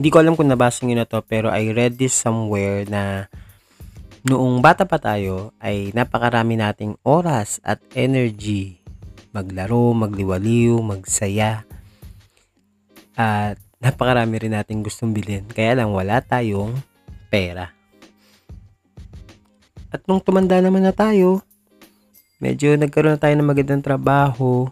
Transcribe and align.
Hindi 0.00 0.08
ko 0.08 0.16
alam 0.16 0.32
kung 0.32 0.48
nabasa 0.48 0.88
nyo 0.88 0.96
na 0.96 1.04
to, 1.04 1.20
pero 1.20 1.52
I 1.52 1.76
read 1.76 2.00
this 2.00 2.16
somewhere 2.16 2.88
na 2.88 3.28
noong 4.24 4.64
bata 4.64 4.88
pa 4.88 4.96
tayo 4.96 5.52
ay 5.60 5.92
napakarami 5.92 6.56
nating 6.56 6.96
oras 7.04 7.60
at 7.60 7.84
energy 7.92 8.80
maglaro, 9.30 9.94
magliwaliw, 9.94 10.80
magsaya. 10.82 11.68
At 13.14 13.60
napakarami 13.78 14.40
rin 14.40 14.54
nating 14.56 14.82
gustong 14.82 15.14
bilhin. 15.14 15.46
Kaya 15.46 15.82
lang 15.82 15.94
wala 15.94 16.22
tayong 16.24 16.74
pera. 17.30 17.70
At 19.90 20.06
nung 20.06 20.22
tumanda 20.22 20.58
naman 20.62 20.86
na 20.86 20.94
tayo, 20.94 21.42
medyo 22.38 22.74
nagkaroon 22.78 23.18
na 23.18 23.22
tayo 23.22 23.34
ng 23.36 23.50
magandang 23.50 23.82
trabaho. 23.82 24.70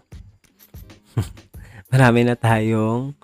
marami 1.91 2.23
na 2.23 2.35
tayong 2.35 3.15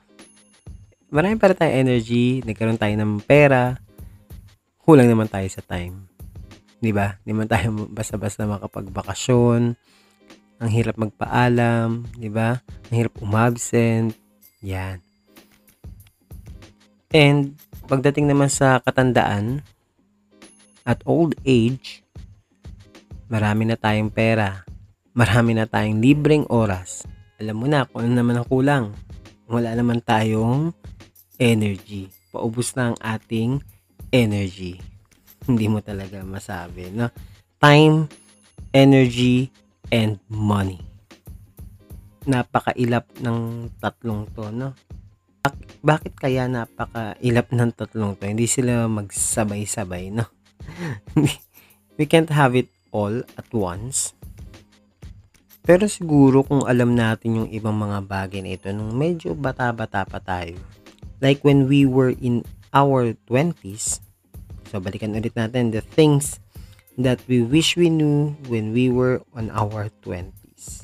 marami 1.09 1.35
para 1.37 1.53
tayong 1.53 1.87
energy, 1.87 2.41
nagkaroon 2.45 2.79
tayo 2.79 2.95
ng 2.97 3.21
pera, 3.25 3.77
kulang 4.85 5.09
naman 5.09 5.25
tayo 5.25 5.49
sa 5.49 5.65
time. 5.65 6.05
'Di 6.79 6.91
ba? 6.93 7.17
Hindi 7.25 7.33
man 7.33 7.49
tayo 7.49 7.89
basta-basta 7.89 8.45
makapagbakasyon. 8.45 9.61
Ang 10.61 10.69
hirap 10.71 10.95
magpaalam, 11.01 12.05
'di 12.13 12.29
ba? 12.29 12.61
Ang 12.93 12.95
hirap 12.95 13.17
umabsent. 13.19 14.13
Yan. 14.61 15.01
And 17.09 17.57
pagdating 17.89 18.29
naman 18.29 18.53
sa 18.53 18.77
katandaan 18.83 19.65
at 20.85 21.01
old 21.09 21.33
age, 21.41 22.05
marami 23.25 23.65
na 23.65 23.77
tayong 23.79 24.13
pera. 24.13 24.61
Marami 25.15 25.55
na 25.55 25.65
tayong 25.65 26.03
libreng 26.03 26.45
oras. 26.51 27.07
Alam 27.39 27.55
mo 27.63 27.65
na 27.71 27.87
kung 27.87 28.03
ano 28.03 28.13
naman 28.19 28.35
ang 28.37 28.47
kulang. 28.51 28.85
Wala 29.47 29.71
naman 29.73 30.03
tayong 30.03 30.75
energy. 31.37 32.11
Paubos 32.31 32.75
na 32.75 32.91
ang 32.93 32.97
ating 32.99 33.63
energy. 34.11 34.79
Hindi 35.45 35.65
mo 35.69 35.79
talaga 35.79 36.23
masabi, 36.25 36.89
no? 36.91 37.11
Time, 37.61 38.09
energy, 38.73 39.51
and 39.93 40.17
money. 40.27 40.81
Napakailap 42.25 43.05
ng 43.21 43.69
tatlong 43.77 44.25
to, 44.33 44.49
no? 44.49 44.73
Bakit 45.85 46.17
kaya 46.17 46.49
napakailap 46.49 47.53
ng 47.53 47.71
tatlong 47.77 48.17
to? 48.17 48.25
Hindi 48.25 48.49
sila 48.49 48.89
magsabay-sabay, 48.89 50.09
no? 50.09 50.25
We 51.97 52.09
can't 52.09 52.33
have 52.33 52.57
it 52.57 52.73
all 52.89 53.21
at 53.37 53.47
once. 53.53 54.17
Pero 55.65 55.89
siguro 55.89 56.45
kung 56.45 56.65
alam 56.69 56.93
natin 56.93 57.41
yung 57.41 57.49
ibang 57.49 57.73
mga 57.73 58.05
bagay 58.05 58.41
na 58.45 58.53
ito 58.53 58.69
nung 58.69 58.93
medyo 58.93 59.33
bata-bata 59.33 60.05
pa 60.05 60.21
tayo, 60.21 60.57
like 61.21 61.44
when 61.44 61.68
we 61.68 61.85
were 61.85 62.12
in 62.16 62.44
our 62.76 63.16
20s. 63.27 64.03
So, 64.68 64.84
balikan 64.84 65.16
ulit 65.16 65.35
natin 65.38 65.72
the 65.72 65.80
things 65.80 66.44
that 67.00 67.24
we 67.28 67.44
wish 67.44 67.75
we 67.75 67.91
knew 67.91 68.35
when 68.47 68.72
we 68.75 68.91
were 68.91 69.24
on 69.36 69.52
our 69.52 69.91
20s. 70.03 70.84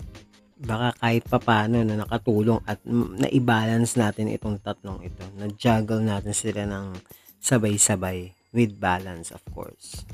Baka 0.62 0.94
kahit 1.02 1.26
papano 1.26 1.82
na 1.82 2.06
nakatulong 2.06 2.62
at 2.70 2.78
na-balance 2.86 3.98
natin 3.98 4.30
itong 4.30 4.62
tatlong 4.62 5.02
ito. 5.02 5.26
Na-juggle 5.36 6.06
natin 6.06 6.36
sila 6.36 6.70
ng 6.70 6.96
sabay-sabay 7.42 8.32
with 8.54 8.78
balance, 8.78 9.34
of 9.34 9.42
course. 9.50 10.06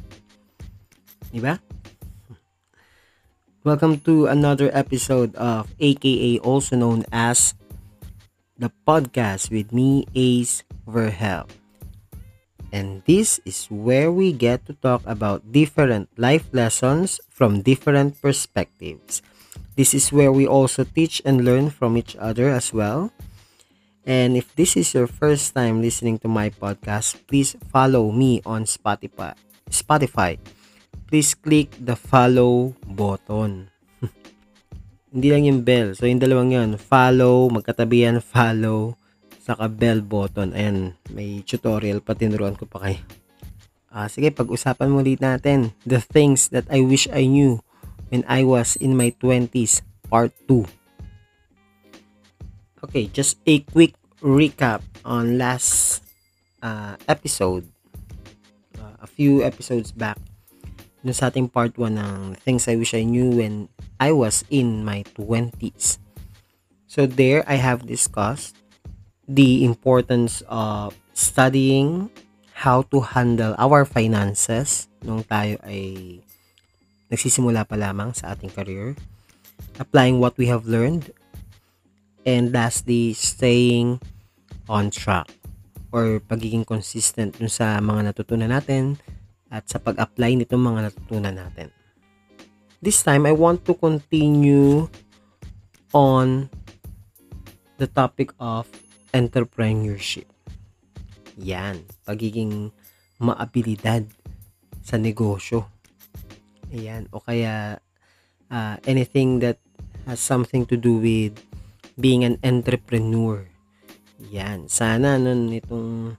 Diba? 1.35 1.59
Welcome 3.67 3.99
to 4.07 4.31
another 4.31 4.71
episode 4.71 5.35
of 5.35 5.67
AKA 5.75 6.39
also 6.39 6.79
known 6.79 7.03
as 7.11 7.51
the 8.57 8.73
podcast 8.85 9.49
with 9.49 9.71
me, 9.71 10.05
Ace 10.13 10.63
Verhel. 10.89 11.47
And 12.73 13.01
this 13.07 13.39
is 13.45 13.71
where 13.71 14.11
we 14.11 14.33
get 14.33 14.65
to 14.67 14.73
talk 14.73 15.01
about 15.05 15.53
different 15.53 16.09
life 16.17 16.49
lessons 16.51 17.21
from 17.29 17.63
different 17.63 18.21
perspectives. 18.21 19.21
This 19.77 19.93
is 19.93 20.11
where 20.11 20.33
we 20.33 20.45
also 20.45 20.83
teach 20.83 21.21
and 21.23 21.45
learn 21.45 21.69
from 21.69 21.95
each 21.95 22.17
other 22.17 22.49
as 22.49 22.73
well. 22.73 23.13
And 24.07 24.35
if 24.35 24.55
this 24.55 24.75
is 24.75 24.93
your 24.93 25.07
first 25.07 25.53
time 25.53 25.81
listening 25.81 26.17
to 26.25 26.27
my 26.27 26.49
podcast, 26.49 27.15
please 27.27 27.55
follow 27.71 28.11
me 28.11 28.41
on 28.45 28.65
Spotify. 28.65 29.35
Spotify. 29.69 30.39
Please 31.07 31.35
click 31.35 31.71
the 31.79 31.95
follow 31.95 32.75
button 32.83 33.71
hindi 35.11 35.27
lang 35.31 35.43
yung 35.47 35.61
bell. 35.63 35.95
So, 35.95 36.07
yung 36.07 36.19
dalawang 36.19 36.51
yun, 36.51 36.69
follow, 36.75 37.47
magkatabi 37.47 38.07
yan, 38.07 38.17
follow, 38.19 38.99
saka 39.39 39.71
bell 39.71 40.03
button. 40.03 40.51
Ayan, 40.51 40.99
may 41.15 41.43
tutorial 41.47 42.03
pa 42.03 42.11
tinuruan 42.11 42.59
ko 42.59 42.67
pa 42.67 42.83
kayo. 42.83 42.99
Uh, 43.87 44.07
sige, 44.11 44.29
pag-usapan 44.35 44.91
muli 44.91 45.15
natin 45.15 45.71
the 45.87 46.03
things 46.03 46.51
that 46.51 46.67
I 46.67 46.83
wish 46.83 47.07
I 47.09 47.25
knew 47.25 47.63
when 48.11 48.27
I 48.27 48.43
was 48.43 48.75
in 48.77 48.99
my 48.99 49.15
20s, 49.23 49.81
part 50.11 50.35
2. 50.51 50.67
Okay, 52.85 53.09
just 53.09 53.39
a 53.47 53.63
quick 53.73 53.95
recap 54.21 54.83
on 55.01 55.39
last 55.39 56.03
uh, 56.61 56.99
episode. 57.07 57.65
Uh, 58.77 59.01
a 59.01 59.07
few 59.09 59.41
episodes 59.41 59.89
back 59.89 60.19
dun 61.01 61.15
sa 61.15 61.29
ating 61.29 61.49
part 61.49 61.77
1 61.77 61.97
ng 61.97 62.19
things 62.41 62.65
I 62.65 62.75
wish 62.77 62.93
I 62.97 63.05
knew 63.05 63.37
when 63.37 63.69
I 64.01 64.13
was 64.13 64.45
in 64.49 64.85
my 64.85 65.05
20s. 65.17 66.01
So 66.87 67.05
there 67.05 67.43
I 67.45 67.59
have 67.59 67.85
discussed 67.85 68.57
the 69.27 69.67
importance 69.67 70.41
of 70.47 70.95
studying 71.13 72.09
how 72.57 72.81
to 72.89 73.03
handle 73.13 73.53
our 73.61 73.85
finances 73.85 74.89
nung 75.05 75.21
tayo 75.21 75.61
ay 75.61 76.17
nagsisimula 77.11 77.67
pa 77.67 77.77
lamang 77.77 78.15
sa 78.17 78.33
ating 78.33 78.49
career, 78.49 78.97
applying 79.77 80.17
what 80.17 80.33
we 80.41 80.49
have 80.49 80.65
learned, 80.65 81.13
and 82.25 82.51
lastly, 82.51 83.13
staying 83.13 84.01
on 84.67 84.91
track 84.91 85.31
or 85.95 86.19
pagiging 86.27 86.67
consistent 86.67 87.39
dun 87.39 87.47
sa 87.47 87.79
mga 87.79 88.11
natutunan 88.11 88.51
natin 88.51 88.99
at 89.47 89.67
sa 89.67 89.79
pag-apply 89.79 90.39
nitong 90.39 90.63
mga 90.63 90.79
natutunan 90.91 91.35
natin. 91.35 91.71
This 92.83 93.01
time, 93.01 93.25
I 93.25 93.33
want 93.33 93.65
to 93.65 93.73
continue 93.73 94.85
on 95.95 96.51
the 97.81 97.89
topic 97.89 98.33
of 98.37 98.69
entrepreneurship. 99.15 100.29
Yan, 101.37 101.85
pagiging 102.05 102.73
maabilidad 103.17 104.05
sa 104.85 104.97
negosyo. 104.97 105.65
Ayan, 106.69 107.07
o 107.13 107.21
kaya 107.23 107.81
uh, 108.51 108.75
anything 108.85 109.39
that 109.39 109.57
has 110.05 110.19
something 110.19 110.65
to 110.67 110.75
do 110.75 110.99
with 110.99 111.33
being 111.97 112.21
an 112.21 112.37
entrepreneur. 112.45 113.45
Yan, 114.29 114.69
sana 114.69 115.17
nun 115.17 115.53
itong 115.53 116.17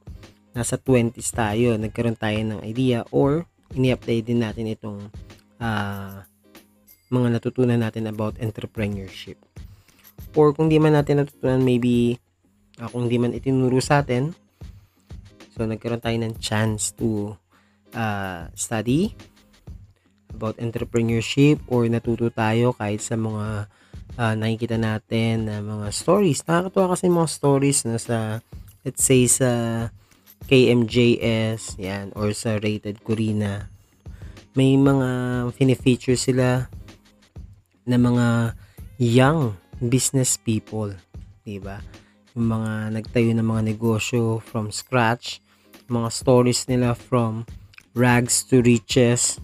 nasa 0.57 0.81
20s 0.81 1.31
tayo, 1.33 1.77
nagkaroon 1.77 2.19
tayo 2.19 2.41
ng 2.41 2.61
idea 2.65 3.05
or 3.13 3.45
ini-apply 3.75 4.25
din 4.25 4.41
natin 4.41 4.69
itong 4.73 5.13
uh, 5.61 6.25
mga 7.09 7.29
natutunan 7.41 7.81
natin 7.81 8.09
about 8.09 8.37
entrepreneurship. 8.41 9.37
Or 10.37 10.53
kung 10.53 10.69
di 10.69 10.77
man 10.81 10.97
natin 10.97 11.25
natutunan, 11.25 11.65
maybe 11.65 12.21
uh, 12.81 12.89
kung 12.93 13.09
di 13.09 13.17
man 13.17 13.33
itinuro 13.33 13.81
sa 13.81 14.05
atin, 14.05 14.33
so 15.53 15.65
nagkaroon 15.65 16.05
tayo 16.05 16.17
ng 16.21 16.37
chance 16.39 16.93
to 16.95 17.35
uh, 17.97 18.47
study 18.53 19.17
about 20.33 20.61
entrepreneurship 20.61 21.59
or 21.67 21.89
natuto 21.91 22.31
tayo 22.31 22.77
kahit 22.77 23.03
sa 23.03 23.19
mga 23.19 23.67
uh, 24.15 24.35
nakikita 24.39 24.77
natin 24.79 25.51
na 25.51 25.59
mga 25.65 25.91
stories. 25.91 26.45
Nakakatuwa 26.45 26.95
kasi 26.95 27.05
mga 27.11 27.31
stories 27.31 27.79
na 27.89 27.97
sa 27.99 28.19
let's 28.87 29.03
say 29.03 29.27
sa 29.27 29.51
KMJS, 30.47 31.83
yan, 31.83 32.15
or 32.15 32.31
sa 32.31 32.63
Rated 32.63 33.03
Corina. 33.03 33.73
May 34.55 34.79
mga 34.79 35.09
fini-feature 35.55 36.19
sila 36.19 36.71
na 37.89 37.97
mga 37.99 38.55
young 39.01 39.57
business 39.81 40.37
people, 40.37 40.91
'di 41.47 41.63
ba? 41.63 41.81
Yung 42.35 42.51
mga 42.51 42.93
nagtayo 42.95 43.33
ng 43.33 43.47
mga 43.47 43.63
negosyo 43.75 44.43
from 44.43 44.69
scratch, 44.75 45.41
mga 45.89 46.11
stories 46.13 46.69
nila 46.69 46.93
from 46.93 47.49
rags 47.97 48.45
to 48.45 48.61
riches. 48.61 49.41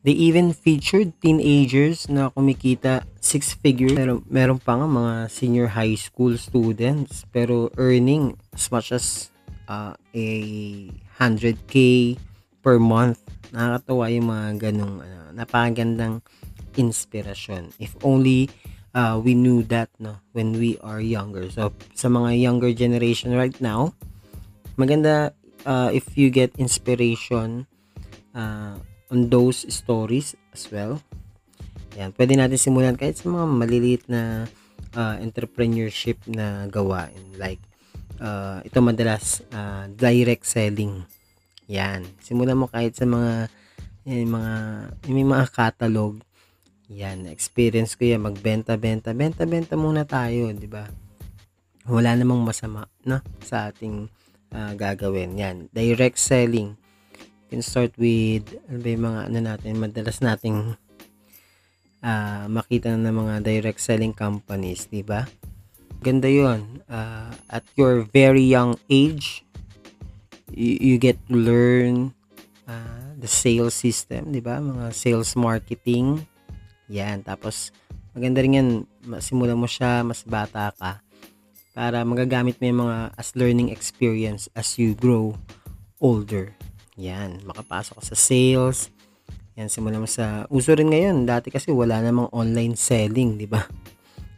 They 0.00 0.16
even 0.16 0.56
featured 0.56 1.12
teenagers 1.20 2.08
na 2.08 2.32
kumikita 2.32 3.04
six 3.20 3.52
figures. 3.52 3.96
Pero 4.00 4.24
meron 4.32 4.56
pa 4.56 4.80
nga 4.80 4.88
mga 4.88 5.28
senior 5.28 5.76
high 5.76 5.96
school 5.96 6.40
students 6.40 7.28
pero 7.28 7.68
earning 7.76 8.40
as 8.56 8.72
much 8.72 8.96
as 8.96 9.28
uh, 9.70 9.94
a 9.94 10.28
100k 11.22 11.74
per 12.60 12.82
month. 12.82 13.22
Nakakatuwa 13.54 14.04
yung 14.10 14.26
mga 14.26 14.48
ganong 14.58 14.96
ano, 14.98 15.18
napakagandang 15.30 16.18
inspirasyon. 16.74 17.70
If 17.78 17.94
only 18.02 18.50
uh, 18.94 19.22
we 19.22 19.38
knew 19.38 19.62
that 19.70 19.90
no 20.02 20.18
when 20.34 20.58
we 20.58 20.74
are 20.82 20.98
younger. 20.98 21.46
So 21.50 21.70
sa 21.94 22.10
mga 22.10 22.34
younger 22.34 22.74
generation 22.74 23.30
right 23.34 23.54
now, 23.62 23.94
maganda 24.74 25.34
uh, 25.66 25.90
if 25.94 26.18
you 26.18 26.30
get 26.30 26.54
inspiration 26.58 27.70
uh, 28.34 28.78
on 29.10 29.30
those 29.30 29.66
stories 29.70 30.34
as 30.54 30.70
well. 30.70 31.02
Yan, 31.98 32.14
pwede 32.14 32.38
natin 32.38 32.58
simulan 32.58 32.94
kahit 32.94 33.18
sa 33.18 33.26
mga 33.26 33.46
maliliit 33.50 34.02
na 34.06 34.46
uh, 34.94 35.14
entrepreneurship 35.18 36.22
na 36.30 36.70
gawain. 36.70 37.34
Like, 37.34 37.58
uh, 38.20 38.60
ito 38.62 38.78
madalas, 38.84 39.40
uh, 39.50 39.88
direct 39.90 40.44
selling. 40.44 41.02
Yan. 41.66 42.04
Simulan 42.20 42.60
mo 42.60 42.68
kahit 42.68 42.94
sa 42.94 43.08
mga, 43.08 43.48
yung 44.06 44.36
mga, 44.36 44.54
yung 45.08 45.32
mga 45.32 45.46
catalog. 45.50 46.20
Yan, 46.90 47.26
experience 47.30 47.94
ko 47.96 48.04
yan, 48.04 48.22
magbenta, 48.22 48.76
benta, 48.76 49.16
benta, 49.16 49.46
benta 49.46 49.74
muna 49.78 50.04
tayo, 50.04 50.50
di 50.52 50.68
ba? 50.68 50.84
Wala 51.88 52.14
namang 52.18 52.42
masama, 52.42 52.86
no? 53.06 53.22
Sa 53.46 53.70
ating 53.70 54.10
uh, 54.52 54.72
gagawin. 54.74 55.38
Yan, 55.38 55.72
direct 55.72 56.18
selling 56.18 56.78
can 57.50 57.66
start 57.66 57.90
with 57.98 58.46
ano 58.70 58.78
ba 58.78 58.88
yung 58.94 59.04
mga 59.10 59.20
ano 59.26 59.38
natin 59.42 59.74
madalas 59.74 60.22
nating 60.22 60.78
uh, 61.98 62.46
makita 62.46 62.94
ng 62.94 63.10
mga 63.10 63.34
direct 63.42 63.82
selling 63.82 64.14
companies 64.14 64.86
di 64.86 65.02
ba 65.02 65.26
ganda 66.00 66.26
yon 66.26 66.82
uh, 66.88 67.30
at 67.52 67.64
your 67.76 68.02
very 68.08 68.42
young 68.42 68.74
age 68.88 69.44
you, 70.50 70.76
you 70.80 70.96
get 70.98 71.16
to 71.28 71.36
learn 71.36 72.10
uh, 72.66 73.06
the 73.20 73.28
sales 73.28 73.76
system 73.76 74.32
di 74.32 74.40
ba 74.40 74.58
mga 74.58 74.90
sales 74.90 75.36
marketing 75.38 76.24
yan 76.90 77.22
tapos 77.22 77.70
maganda 78.16 78.42
rin 78.42 78.58
yan 78.58 78.68
simulan 79.22 79.60
mo 79.60 79.68
siya 79.70 80.02
mas 80.02 80.26
bata 80.26 80.74
ka 80.74 81.04
para 81.70 82.02
magagamit 82.02 82.58
mo 82.58 82.64
yung 82.66 82.80
mga 82.88 82.98
as 83.14 83.36
learning 83.38 83.70
experience 83.70 84.50
as 84.58 84.74
you 84.80 84.98
grow 84.98 85.36
older 86.02 86.50
yan, 87.00 87.40
makapasok 87.48 87.96
ka 87.96 88.04
sa 88.12 88.16
sales. 88.16 88.92
Yan, 89.56 89.72
simulan 89.72 90.04
mo 90.04 90.08
sa, 90.08 90.44
uso 90.52 90.76
rin 90.76 90.92
ngayon. 90.92 91.24
Dati 91.24 91.48
kasi 91.48 91.72
wala 91.72 92.04
namang 92.04 92.28
online 92.28 92.76
selling, 92.76 93.40
di 93.40 93.48
ba? 93.48 93.64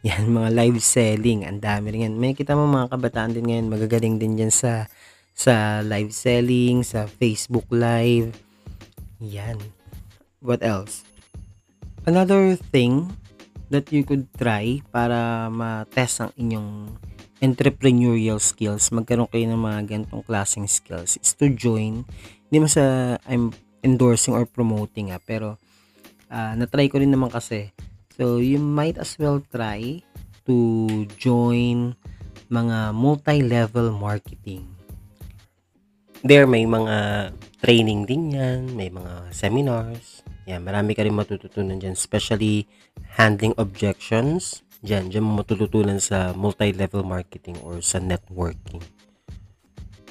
Yan, 0.07 0.35
mga 0.35 0.51
live 0.51 0.83
selling. 0.83 1.47
Ang 1.47 1.63
dami 1.63 1.95
rin 1.95 2.11
yan. 2.11 2.19
May 2.19 2.35
kita 2.35 2.59
mo 2.59 2.67
mga 2.67 2.91
kabataan 2.91 3.31
din 3.31 3.47
ngayon, 3.47 3.71
magagaling 3.71 4.19
din 4.19 4.35
dyan 4.35 4.51
sa, 4.51 4.91
sa 5.31 5.79
live 5.79 6.11
selling, 6.11 6.83
sa 6.83 7.07
Facebook 7.07 7.63
Live. 7.71 8.35
Yan. 9.23 9.55
What 10.43 10.59
else? 10.59 11.07
Another 12.03 12.59
thing 12.59 13.15
that 13.71 13.95
you 13.95 14.03
could 14.03 14.27
try 14.35 14.83
para 14.91 15.47
ma-test 15.47 16.19
ang 16.19 16.35
inyong 16.35 16.99
entrepreneurial 17.39 18.43
skills, 18.43 18.91
magkaroon 18.91 19.31
kayo 19.31 19.47
ng 19.47 19.63
mga 19.63 19.79
ganitong 19.87 20.23
klaseng 20.27 20.67
skills 20.67 21.15
is 21.19 21.31
to 21.35 21.47
join 21.47 22.03
hindi 22.53 22.57
mo 22.63 22.69
sa 22.69 23.17
I'm 23.25 23.49
endorsing 23.81 24.37
or 24.37 24.45
promoting 24.45 25.09
ah, 25.09 25.17
pero 25.17 25.57
uh, 26.29 26.53
na-try 26.53 26.85
ko 26.85 27.01
rin 27.01 27.09
naman 27.09 27.33
kasi. 27.33 27.73
So, 28.13 28.37
you 28.37 28.61
might 28.61 29.01
as 29.01 29.17
well 29.17 29.41
try 29.49 30.05
to 30.45 30.57
join 31.17 31.97
mga 32.53 32.93
multi-level 32.93 33.97
marketing. 33.97 34.69
There 36.23 36.45
may 36.45 36.63
mga 36.63 37.29
training 37.59 38.05
din 38.05 38.37
yan, 38.37 38.77
may 38.77 38.93
mga 38.93 39.33
seminars. 39.33 40.21
Yan, 40.45 40.61
marami 40.63 40.93
ka 40.93 41.03
rin 41.03 41.17
matututunan 41.17 41.81
dyan, 41.81 41.97
especially 41.97 42.69
handling 43.17 43.57
objections. 43.57 44.61
Diyan, 44.83 45.09
diyan 45.09 45.23
mo 45.23 45.41
matututunan 45.41 45.97
sa 45.97 46.35
multi-level 46.37 47.01
marketing 47.01 47.57
or 47.65 47.81
sa 47.81 47.97
networking 47.97 48.83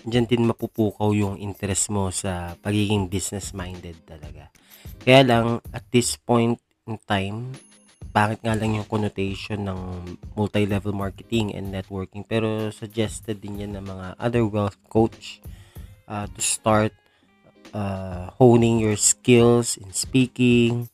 dyan 0.02 0.26
din 0.26 0.42
mapupukaw 0.46 1.14
yung 1.14 1.38
interest 1.38 1.90
mo 1.94 2.10
sa 2.10 2.58
pagiging 2.58 3.06
business-minded 3.06 4.02
talaga. 4.02 4.50
Kaya 5.02 5.22
lang, 5.22 5.46
at 5.70 5.86
this 5.94 6.18
point 6.18 6.58
in 6.86 6.98
time, 7.06 7.54
pangit 8.12 8.44
nga 8.44 8.52
lang 8.52 8.76
yung 8.76 8.86
connotation 8.86 9.64
ng 9.64 9.80
multi-level 10.36 10.92
marketing 10.92 11.56
and 11.56 11.72
networking. 11.72 12.22
Pero 12.22 12.68
suggested 12.68 13.40
din 13.40 13.64
yan 13.64 13.72
ng 13.80 13.88
mga 13.88 14.06
other 14.20 14.44
wealth 14.44 14.76
coach 14.92 15.40
uh, 16.06 16.28
to 16.28 16.40
start 16.44 16.92
uh, 17.72 18.28
honing 18.36 18.78
your 18.78 19.00
skills 19.00 19.80
in 19.80 19.90
speaking, 19.96 20.92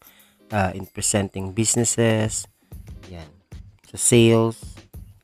uh, 0.55 0.71
in 0.73 0.87
presenting 0.87 1.51
businesses, 1.51 2.47
yan, 3.11 3.29
sa 3.91 3.99
sales, 3.99 4.79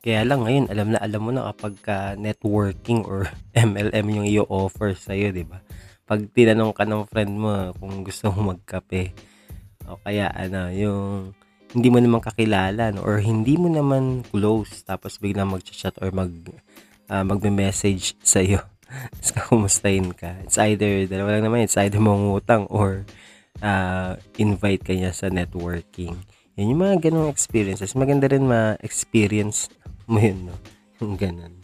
kaya 0.04 0.20
lang 0.26 0.44
ngayon, 0.44 0.66
alam 0.68 0.88
na 0.92 0.98
alam 1.00 1.20
mo 1.24 1.30
na 1.32 1.48
kapag 1.54 1.74
ka 1.80 1.98
networking 2.20 3.06
or 3.08 3.30
MLM 3.56 4.06
yung 4.12 4.28
i-offer 4.28 4.92
sa'yo, 4.92 5.32
di 5.32 5.48
ba? 5.48 5.64
Pag 6.04 6.28
tinanong 6.36 6.76
ka 6.76 6.84
ng 6.84 7.08
friend 7.08 7.32
mo 7.32 7.72
kung 7.80 8.04
gusto 8.04 8.28
mo 8.28 8.52
magkape, 8.52 9.16
o 9.88 9.96
kaya 10.04 10.28
ano, 10.28 10.68
yung 10.68 11.32
hindi 11.74 11.90
mo 11.90 11.98
naman 11.98 12.22
kakilala 12.22 12.94
no? 12.94 13.02
or 13.02 13.18
hindi 13.18 13.58
mo 13.58 13.66
naman 13.66 14.22
close 14.30 14.86
tapos 14.86 15.18
biglang 15.18 15.50
mag-chat 15.50 15.98
or 15.98 16.14
mag 16.14 16.30
uh, 17.10 17.26
magme-message 17.26 18.14
sa 18.22 18.40
iyo. 18.40 18.62
Tapos 18.86 19.30
kakumustahin 19.36 20.14
ka. 20.14 20.38
It's 20.46 20.56
either, 20.56 21.10
dalawa 21.10 21.36
lang 21.36 21.50
naman, 21.50 21.66
it's 21.66 21.76
either 21.76 21.98
mangutang 21.98 22.70
or 22.70 23.02
uh, 23.58 24.14
invite 24.38 24.86
kanya 24.86 25.10
sa 25.10 25.28
networking. 25.28 26.22
Yan 26.54 26.70
yung 26.70 26.82
mga 26.86 27.10
ganong 27.10 27.34
experiences. 27.34 27.98
Maganda 27.98 28.30
rin 28.30 28.46
ma-experience 28.46 29.66
mo 30.06 30.22
yun, 30.22 30.54
no? 30.54 30.56
Yung 31.02 31.18
ganun. 31.18 31.58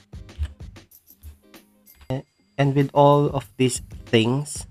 And 2.60 2.76
with 2.76 2.92
all 2.92 3.32
of 3.32 3.48
these 3.56 3.80
things, 4.12 4.68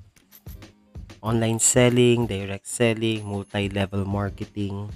online 1.26 1.58
selling, 1.58 2.30
direct 2.30 2.70
selling, 2.70 3.26
multi-level 3.26 4.06
marketing, 4.06 4.94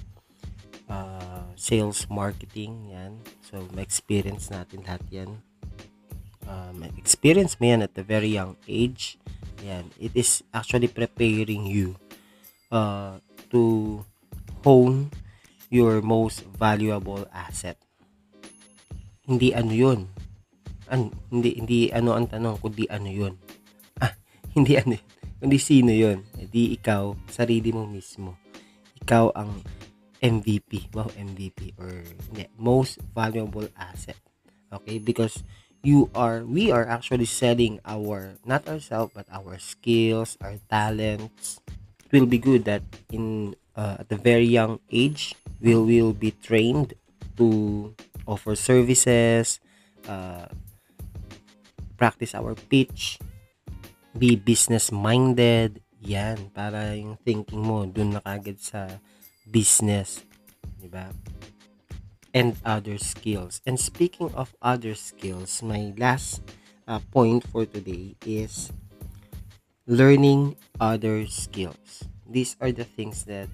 uh, 0.88 1.46
sales 1.56 2.06
marketing, 2.10 2.92
yan. 2.92 3.20
So, 3.44 3.64
ma-experience 3.72 4.50
natin 4.50 4.84
lahat 4.84 5.04
yan. 5.10 5.30
Um, 6.44 6.84
experience 7.00 7.56
mo 7.56 7.72
yan 7.72 7.80
at 7.84 7.96
a 7.96 8.04
very 8.04 8.32
young 8.36 8.56
age. 8.68 9.16
Yan. 9.64 9.88
It 9.96 10.12
is 10.12 10.44
actually 10.52 10.92
preparing 10.92 11.64
you 11.64 11.96
uh, 12.68 13.16
to 13.48 14.04
hone 14.60 15.08
your 15.72 16.04
most 16.04 16.44
valuable 16.56 17.24
asset 17.32 17.80
hindi 19.24 19.56
ano 19.56 19.72
yun. 19.72 20.00
An, 20.92 21.08
hindi, 21.32 21.56
hindi 21.56 21.80
ano 21.88 22.12
ang 22.12 22.28
tanong, 22.28 22.60
kundi 22.60 22.84
ano 22.92 23.08
yun. 23.08 23.34
Ah, 24.00 24.12
hindi 24.56 24.76
ano 24.76 24.96
yun. 25.00 25.06
Kundi 25.40 25.58
sino 25.60 25.92
yun. 25.92 26.24
Hindi 26.36 26.76
ikaw, 26.76 27.16
sarili 27.28 27.72
mo 27.72 27.88
mismo. 27.88 28.36
Ikaw 29.04 29.32
ang 29.36 29.64
MVP. 30.22 30.94
Wow, 30.94 31.10
MVP. 31.14 31.74
Or 31.78 32.02
hindi, 32.28 32.48
most 32.58 32.98
valuable 33.14 33.68
asset. 33.78 34.18
Okay? 34.72 34.98
Because 34.98 35.42
you 35.82 36.10
are, 36.14 36.44
we 36.44 36.72
are 36.72 36.88
actually 36.88 37.26
selling 37.26 37.80
our, 37.84 38.34
not 38.44 38.68
ourselves, 38.68 39.12
but 39.14 39.26
our 39.30 39.58
skills, 39.58 40.36
our 40.40 40.56
talents. 40.70 41.60
It 42.10 42.20
will 42.20 42.26
be 42.26 42.38
good 42.38 42.64
that 42.64 42.82
in, 43.10 43.54
uh, 43.76 43.96
at 44.00 44.12
a 44.12 44.16
very 44.16 44.46
young 44.46 44.80
age, 44.90 45.34
we 45.60 45.74
will 45.74 46.12
be 46.12 46.30
trained 46.30 46.94
to 47.36 47.94
offer 48.26 48.56
services, 48.56 49.60
uh, 50.08 50.46
practice 51.96 52.34
our 52.34 52.54
pitch, 52.54 53.18
be 54.16 54.36
business-minded, 54.36 55.82
yan, 56.04 56.52
para 56.52 56.94
yung 56.94 57.16
thinking 57.24 57.64
mo 57.64 57.88
dun 57.88 58.14
na 58.14 58.20
kagad 58.20 58.60
sa 58.60 59.00
business, 59.48 60.24
di 60.80 60.88
ba? 60.88 61.12
And 62.34 62.58
other 62.66 62.98
skills. 62.98 63.62
And 63.64 63.78
speaking 63.78 64.34
of 64.34 64.56
other 64.60 64.94
skills, 64.98 65.62
my 65.62 65.94
last 65.96 66.42
uh, 66.88 66.98
point 67.12 67.46
for 67.46 67.64
today 67.64 68.16
is 68.26 68.72
learning 69.86 70.56
other 70.80 71.26
skills. 71.26 72.04
These 72.26 72.56
are 72.60 72.72
the 72.72 72.84
things 72.84 73.24
that 73.30 73.48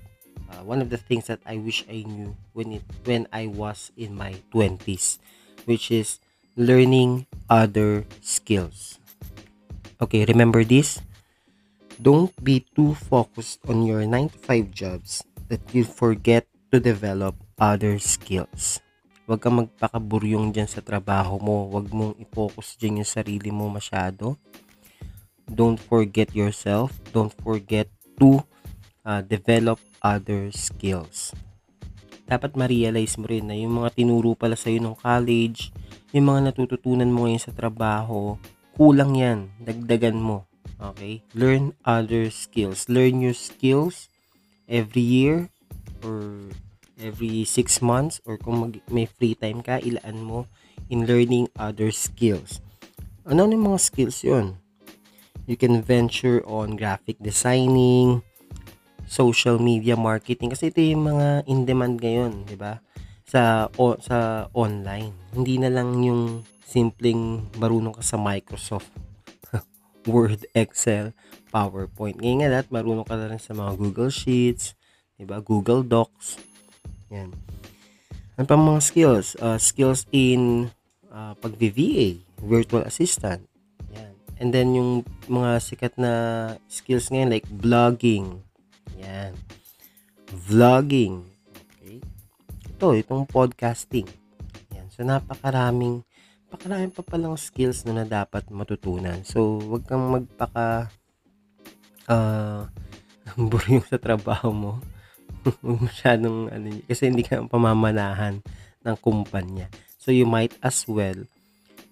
uh, 0.50 0.64
one 0.64 0.80
of 0.80 0.90
the 0.90 0.97
things 0.97 1.26
that 1.26 1.40
I 1.44 1.56
wish 1.59 1.85
I 1.90 2.02
knew 2.06 2.37
when 2.52 2.73
it 2.73 2.85
when 3.04 3.28
I 3.32 3.47
was 3.47 3.92
in 3.97 4.16
my 4.16 4.40
20s 4.54 5.18
which 5.64 5.90
is 5.90 6.18
learning 6.56 7.26
other 7.49 8.06
skills. 8.20 8.99
Okay, 10.00 10.25
remember 10.25 10.64
this? 10.64 11.00
Don't 12.00 12.32
be 12.42 12.64
too 12.75 12.97
focused 12.97 13.61
on 13.68 13.85
your 13.85 14.06
9 14.06 14.32
to 14.32 14.38
5 14.38 14.70
jobs 14.73 15.23
that 15.50 15.61
you 15.75 15.83
forget 15.83 16.47
to 16.71 16.78
develop 16.78 17.35
other 17.59 17.99
skills. 17.99 18.78
Huwag 19.26 19.42
kang 19.42 19.62
magpakaburyong 19.62 20.54
dyan 20.54 20.71
sa 20.71 20.83
trabaho 20.83 21.38
mo. 21.38 21.66
Huwag 21.71 21.90
mong 21.90 22.19
i-focus 22.19 22.78
dyan 22.78 23.02
yung 23.02 23.11
sarili 23.11 23.50
mo 23.50 23.66
masyado. 23.71 24.38
Don't 25.47 25.78
forget 25.78 26.30
yourself. 26.35 26.95
Don't 27.11 27.35
forget 27.42 27.90
to 28.19 28.42
uh, 29.07 29.23
develop 29.23 29.78
other 30.02 30.50
skills. 30.50 31.35
Dapat 32.26 32.54
ma-realize 32.54 33.19
mo 33.19 33.26
rin 33.26 33.50
na 33.50 33.54
yung 33.54 33.83
mga 33.83 33.95
tinuro 33.99 34.35
pala 34.38 34.54
sa'yo 34.54 34.78
ng 34.83 34.99
college, 34.99 35.75
yung 36.11 36.30
mga 36.30 36.50
natututunan 36.50 37.11
mo 37.11 37.26
ngayon 37.26 37.42
sa 37.42 37.54
trabaho, 37.54 38.35
kulang 38.75 39.14
yan. 39.14 39.50
Dagdagan 39.62 40.19
mo. 40.19 40.47
Okay? 40.78 41.23
Learn 41.38 41.75
other 41.87 42.30
skills. 42.35 42.90
Learn 42.90 43.23
your 43.23 43.35
skills 43.35 44.10
every 44.71 45.03
year 45.03 45.50
or 46.07 46.49
every 47.03 47.43
6 47.43 47.83
months 47.83 48.23
or 48.23 48.39
kung 48.39 48.62
mag, 48.62 48.75
may 48.87 49.05
free 49.11 49.35
time 49.35 49.61
ka, 49.61 49.83
ilaan 49.83 50.23
mo 50.23 50.47
in 50.87 51.05
learning 51.05 51.50
other 51.59 51.91
skills. 51.91 52.62
Ano 53.27 53.50
yung 53.50 53.75
mga 53.75 53.81
skills 53.83 54.23
yon? 54.23 54.57
You 55.50 55.59
can 55.59 55.83
venture 55.83 56.41
on 56.47 56.79
graphic 56.79 57.19
designing, 57.19 58.23
social 59.11 59.59
media 59.59 59.99
marketing 59.99 60.55
kasi 60.55 60.71
ito 60.71 60.79
yung 60.79 61.11
mga 61.11 61.50
in 61.50 61.67
demand 61.67 61.99
ngayon, 61.99 62.47
'di 62.47 62.55
ba? 62.55 62.79
Sa 63.27 63.67
o, 63.75 63.99
sa 63.99 64.47
online. 64.55 65.11
Hindi 65.35 65.59
na 65.59 65.71
lang 65.71 65.99
yung 66.07 66.47
simpleng 66.62 67.50
marunong 67.59 67.99
ka 67.99 68.03
sa 68.07 68.15
Microsoft 68.15 68.91
Word, 70.11 70.47
Excel, 70.55 71.11
PowerPoint. 71.50 72.16
Ngayon 72.16 72.38
nga 72.40 72.52
lahat 72.54 72.69
marunong 72.71 73.07
ka 73.07 73.19
na 73.19 73.30
rin 73.30 73.42
sa 73.42 73.52
mga 73.52 73.75
Google 73.75 74.09
Sheets, 74.14 74.78
'di 75.19 75.26
ba? 75.26 75.42
Google 75.42 75.83
Docs. 75.85 76.38
Yan. 77.11 77.35
Ano 78.38 78.45
pa 78.49 78.57
mga 78.57 78.80
skills? 78.80 79.37
Uh, 79.37 79.61
skills 79.61 80.09
in 80.14 80.73
uh, 81.12 81.37
pag-VA, 81.37 82.23
virtual 82.40 82.87
assistant. 82.87 83.45
Yan. 83.92 84.14
And 84.40 84.49
then 84.54 84.73
yung 84.73 85.04
mga 85.28 85.61
sikat 85.61 85.95
na 86.00 86.12
skills 86.71 87.12
ngayon 87.12 87.35
like 87.35 87.45
vlogging. 87.50 88.40
Yan. 88.97 89.37
Vlogging. 90.30 91.26
Okay. 91.52 92.00
Ito, 92.71 92.97
itong 92.97 93.28
podcasting. 93.28 94.09
Yan. 94.73 94.88
So, 94.88 95.04
napakaraming 95.04 96.07
napakaraming 96.49 96.90
pa 96.90 97.04
palang 97.04 97.37
skills 97.38 97.85
na, 97.87 98.02
na 98.02 98.07
dapat 98.09 98.49
matutunan. 98.49 99.23
So, 99.23 99.61
wag 99.71 99.87
kang 99.87 100.11
magpaka 100.11 100.90
uh, 102.14 102.67
buryong 103.38 103.87
sa 103.87 104.02
trabaho 104.02 104.50
mo. 104.50 104.73
masyadong 105.62 106.52
ano, 106.52 106.67
kasi 106.85 107.09
hindi 107.09 107.25
ka 107.25 107.47
pamamanahan 107.49 108.45
ng 108.85 108.97
kumpanya. 109.00 109.69
So 110.00 110.12
you 110.12 110.25
might 110.25 110.57
as 110.64 110.85
well 110.88 111.29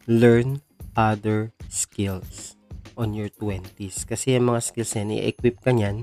learn 0.08 0.64
other 0.96 1.52
skills 1.68 2.56
on 2.96 3.14
your 3.14 3.30
20s. 3.30 4.08
Kasi 4.08 4.34
yung 4.37 4.50
mga 4.52 4.60
skills 4.64 4.96
yan, 4.96 5.14
i-equip 5.14 5.60
ka 5.60 5.70
niyan 5.70 6.02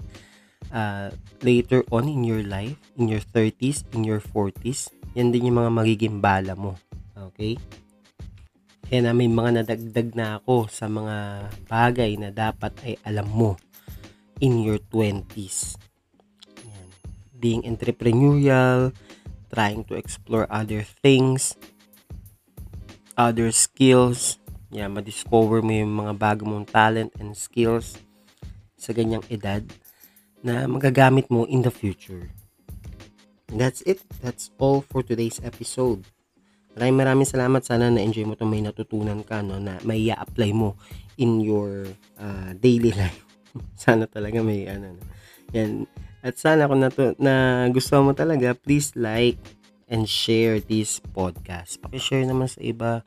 uh, 0.71 1.09
later 1.41 1.81
on 1.89 2.07
in 2.07 2.23
your 2.23 2.45
life, 2.45 2.77
in 2.95 3.09
your 3.09 3.21
30s, 3.21 3.83
in 3.97 4.05
your 4.05 4.21
40s. 4.21 4.93
Yan 5.17 5.33
din 5.33 5.51
yung 5.51 5.59
mga 5.59 5.73
magiging 5.73 6.17
bala 6.21 6.53
mo. 6.53 6.77
Okay? 7.13 7.57
Kaya 8.85 9.09
na 9.09 9.17
may 9.17 9.25
mga 9.25 9.65
nadagdag 9.65 10.13
na 10.13 10.37
ako 10.37 10.69
sa 10.69 10.85
mga 10.85 11.49
bagay 11.65 12.21
na 12.21 12.29
dapat 12.29 12.71
ay 12.85 12.93
alam 13.01 13.25
mo 13.25 13.57
in 14.39 14.63
your 14.63 14.79
20s. 14.91 15.77
Yan. 16.63 16.87
Being 17.35 17.61
entrepreneurial, 17.63 18.91
trying 19.53 19.83
to 19.87 19.95
explore 19.95 20.47
other 20.49 20.83
things, 20.83 21.55
other 23.15 23.51
skills. 23.51 24.39
Yeah, 24.73 24.91
ma-discover 24.91 25.63
mo 25.63 25.71
yung 25.71 25.93
mga 25.95 26.13
bago 26.19 26.43
mong 26.43 26.67
talent 26.67 27.15
and 27.15 27.31
skills 27.31 27.95
sa 28.75 28.91
ganyang 28.91 29.23
edad 29.31 29.63
na 30.43 30.67
magagamit 30.67 31.31
mo 31.31 31.47
in 31.47 31.63
the 31.63 31.71
future. 31.71 32.29
And 33.49 33.57
that's 33.57 33.81
it. 33.87 34.03
That's 34.19 34.51
all 34.59 34.83
for 34.83 35.01
today's 35.01 35.39
episode. 35.41 36.03
Maraming 36.75 36.99
maraming 37.01 37.29
salamat. 37.29 37.63
Sana 37.63 37.87
na-enjoy 37.87 38.27
mo 38.27 38.35
itong 38.35 38.51
may 38.51 38.59
natutunan 38.59 39.23
ka, 39.23 39.39
no, 39.39 39.57
na 39.63 39.79
may 39.87 40.11
apply 40.11 40.51
mo 40.51 40.75
in 41.15 41.39
your 41.39 41.87
uh, 42.19 42.51
daily 42.59 42.91
life. 42.99 43.24
sana 43.83 44.05
talaga 44.09 44.41
may 44.41 44.67
ano. 44.67 44.97
Yan. 45.55 45.87
At 46.25 46.41
sana 46.41 46.65
kung 46.65 46.81
nato, 46.81 47.13
na 47.21 47.65
gusto 47.69 48.01
mo 48.01 48.17
talaga, 48.17 48.57
please 48.57 48.97
like, 48.97 49.37
and 49.85 50.09
share 50.09 50.57
this 50.57 50.97
podcast. 51.13 51.77
Paki-share 51.81 52.25
naman 52.25 52.49
sa 52.49 52.61
iba 52.61 53.05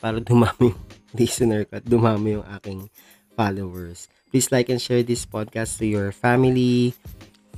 para 0.00 0.20
dumami 0.20 0.72
yung 0.72 0.80
listener 1.20 1.68
ko 1.68 1.80
at 1.80 1.84
dumami 1.84 2.40
yung 2.40 2.46
aking 2.60 2.88
followers. 3.36 4.08
Please 4.32 4.50
like 4.50 4.72
and 4.72 4.82
share 4.82 5.04
this 5.04 5.28
podcast 5.28 5.78
to 5.78 5.86
your 5.86 6.10
family, 6.10 6.96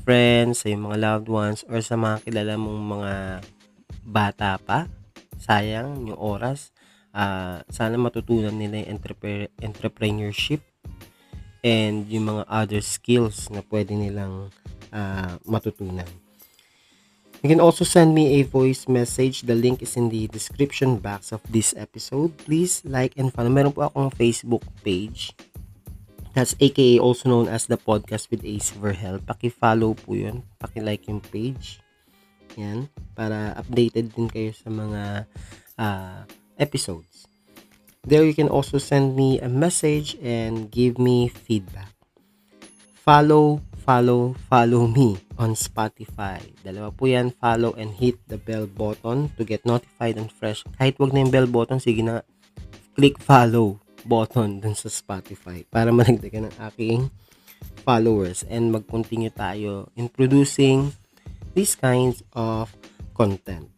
friends, 0.04 0.62
sa 0.62 0.70
yung 0.70 0.90
mga 0.90 0.98
loved 1.00 1.28
ones, 1.30 1.64
or 1.70 1.80
sa 1.80 1.96
mga 1.96 2.26
kilala 2.26 2.54
mong 2.60 2.82
mga 3.00 3.12
bata 4.04 4.60
pa. 4.60 4.90
Sayang 5.40 6.10
yung 6.10 6.20
oras. 6.20 6.74
Uh, 7.16 7.64
sana 7.72 7.96
matutunan 7.96 8.52
nila 8.52 8.84
yung 8.84 9.00
entrepre- 9.00 9.48
entrepreneurship 9.64 10.60
and 11.66 12.06
yung 12.06 12.30
mga 12.30 12.46
other 12.46 12.78
skills 12.78 13.50
na 13.50 13.58
pwede 13.66 13.98
nilang 13.98 14.54
uh, 14.94 15.34
matutunan. 15.42 16.06
You 17.42 17.50
can 17.50 17.58
also 17.58 17.82
send 17.82 18.14
me 18.14 18.40
a 18.40 18.46
voice 18.46 18.86
message. 18.86 19.44
The 19.44 19.58
link 19.58 19.82
is 19.82 19.98
in 19.98 20.08
the 20.08 20.30
description 20.30 21.02
box 21.02 21.34
of 21.34 21.42
this 21.50 21.74
episode. 21.76 22.38
Please 22.46 22.86
like 22.86 23.18
and 23.18 23.34
follow. 23.34 23.50
Meron 23.50 23.74
po 23.74 23.90
akong 23.90 24.14
Facebook 24.14 24.62
page. 24.86 25.34
That's 26.32 26.54
aka 26.62 27.02
also 27.02 27.28
known 27.28 27.46
as 27.50 27.66
the 27.66 27.76
podcast 27.76 28.30
with 28.30 28.46
Ace 28.46 28.72
Verhel. 28.72 29.20
Paki-follow 29.20 29.96
po 29.98 30.16
yun. 30.16 30.46
Paki-like 30.60 31.08
yung 31.10 31.20
page. 31.20 31.80
Yan. 32.56 32.88
Para 33.12 33.56
updated 33.58 34.16
din 34.16 34.28
kayo 34.28 34.52
sa 34.56 34.68
mga 34.72 35.28
uh, 35.76 36.20
episodes. 36.56 37.28
There 38.06 38.22
you 38.22 38.38
can 38.38 38.46
also 38.46 38.78
send 38.78 39.18
me 39.18 39.42
a 39.42 39.50
message 39.50 40.14
and 40.22 40.70
give 40.70 40.96
me 40.96 41.26
feedback. 41.26 41.90
Follow 42.94 43.66
follow, 43.86 44.34
follow 44.50 44.90
me 44.90 45.14
on 45.38 45.54
Spotify. 45.54 46.42
Dalawa 46.66 46.90
po 46.90 47.06
yan, 47.06 47.30
follow 47.38 47.70
and 47.78 47.94
hit 47.94 48.18
the 48.26 48.34
bell 48.34 48.66
button 48.66 49.30
to 49.38 49.46
get 49.46 49.62
notified 49.62 50.18
and 50.18 50.26
fresh. 50.34 50.66
Kahit 50.74 50.98
wag 50.98 51.14
na 51.14 51.22
yung 51.22 51.30
bell 51.30 51.46
button, 51.46 51.78
sige 51.78 52.02
na, 52.02 52.26
click 52.98 53.22
follow 53.22 53.78
button 54.02 54.58
dun 54.58 54.74
sa 54.74 54.90
Spotify 54.90 55.62
para 55.70 55.94
malagdagan 55.94 56.50
ng 56.50 56.54
aking 56.66 57.14
followers 57.86 58.42
and 58.50 58.74
mag-continue 58.74 59.30
tayo 59.30 59.86
in 59.94 60.10
producing 60.10 60.90
these 61.54 61.78
kinds 61.78 62.26
of 62.34 62.74
content. 63.14 63.75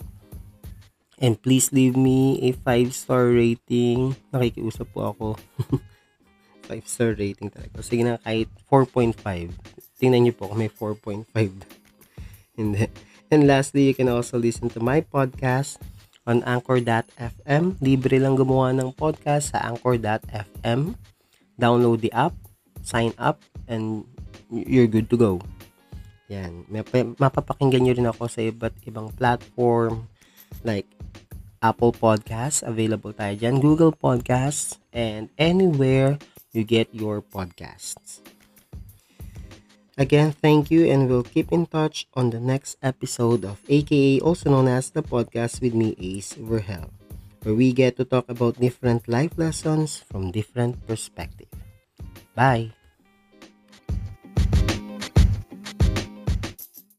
And 1.19 1.35
please 1.35 1.75
leave 1.75 1.99
me 1.99 2.39
a 2.47 2.55
5-star 2.55 3.35
rating. 3.35 4.15
Nakikiusap 4.31 4.87
po 4.95 5.11
ako. 5.11 5.27
5-star 6.71 7.19
rating 7.19 7.51
talaga. 7.51 7.83
Sige 7.83 8.07
na, 8.07 8.23
kahit 8.23 8.47
4.5 8.71 9.19
tingnan 9.99 10.31
niyo 10.31 10.35
po 10.39 10.49
kung 10.49 10.63
may 10.63 10.71
4.5. 10.71 11.27
And, 12.59 12.91
and 13.31 13.43
lastly, 13.47 13.87
you 13.91 13.95
can 13.95 14.11
also 14.11 14.39
listen 14.39 14.71
to 14.75 14.81
my 14.83 15.03
podcast 15.03 15.79
on 16.27 16.43
Anchor.fm. 16.43 17.79
Libre 17.79 18.19
lang 18.19 18.35
gumawa 18.35 18.75
ng 18.75 18.91
podcast 18.95 19.55
sa 19.55 19.63
Anchor.fm. 19.63 20.99
Download 21.59 22.03
the 22.03 22.11
app, 22.15 22.35
sign 22.83 23.15
up, 23.19 23.43
and 23.71 24.07
you're 24.51 24.91
good 24.91 25.07
to 25.11 25.19
go. 25.19 25.39
Yan. 26.31 26.67
Mapapakinggan 27.19 27.87
nyo 27.87 27.95
rin 27.95 28.11
ako 28.11 28.27
sa 28.27 28.43
iba't 28.43 28.75
ibang 28.87 29.11
platform 29.15 30.11
like 30.67 30.91
Apple 31.63 31.93
Podcasts, 31.93 32.63
available 32.63 33.11
tayo 33.13 33.35
dyan, 33.35 33.59
Google 33.59 33.91
Podcasts, 33.91 34.79
and 34.95 35.31
anywhere 35.37 36.19
you 36.55 36.63
get 36.63 36.89
your 36.95 37.21
podcasts. 37.21 38.23
Again, 39.99 40.31
thank 40.31 40.71
you 40.71 40.87
and 40.87 41.11
we'll 41.11 41.27
keep 41.27 41.51
in 41.51 41.67
touch 41.67 42.07
on 42.15 42.31
the 42.31 42.39
next 42.39 42.79
episode 42.87 43.43
of 43.43 43.59
AKA, 43.67 44.23
also 44.23 44.55
known 44.55 44.71
as 44.71 44.95
the 44.95 45.03
podcast 45.03 45.59
with 45.59 45.75
me, 45.75 45.99
Ace 45.99 46.39
Verhel, 46.39 46.95
where 47.43 47.59
we 47.59 47.75
get 47.75 47.99
to 47.99 48.07
talk 48.07 48.31
about 48.31 48.63
different 48.63 49.11
life 49.11 49.35
lessons 49.35 49.99
from 49.99 50.31
different 50.31 50.87
perspectives. 50.87 51.51
Bye! 52.39 52.78